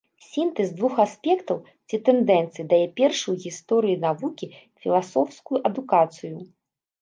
Сінтэз 0.27 0.69
двух 0.77 0.93
аспектаў 1.03 1.59
ці 1.87 1.99
тэндэнцый 2.07 2.65
дае 2.71 2.79
першую 3.01 3.29
ў 3.33 3.37
гісторыі 3.45 3.99
навукі 4.07 4.47
філасофскую 4.81 5.63
адукацыю. 5.73 6.35